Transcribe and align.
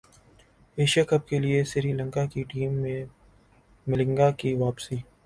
Asia 0.77 1.03
cup 1.09 1.27
کیلئے 1.29 1.63
سری 1.71 1.91
لنکا 1.93 2.25
کی 2.31 2.43
team 2.49 2.71
میں 2.81 3.03
ملنگا 3.87 4.29
کی 4.39 4.53
واپسی 4.55 4.95